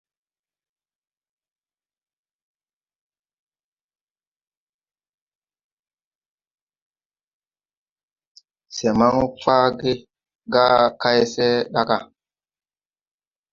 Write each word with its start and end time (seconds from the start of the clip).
Se 8.75 8.87
man 8.97 9.15
faage 9.43 9.91
ga 10.53 10.63
kay 11.01 11.19
se 11.33 11.45
da 11.73 11.81
ga. 11.89 11.97